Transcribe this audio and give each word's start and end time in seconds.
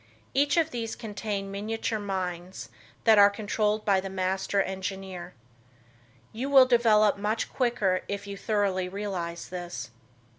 Each 0.33 0.57
of 0.57 0.71
these 0.71 0.95
contain 0.95 1.51
miniature 1.51 1.99
minds 1.99 2.69
that 3.03 3.19
are 3.19 3.29
controlled 3.29 3.85
by 3.85 3.99
the 3.99 4.09
master 4.09 4.59
engineer. 4.59 5.35
You 6.33 6.49
will 6.49 6.65
develop 6.65 7.19
much 7.19 7.53
quicker 7.53 8.01
if 8.07 8.25
you 8.25 8.35
thoroughly 8.35 8.89
realize 8.89 9.47
this. 9.49 9.91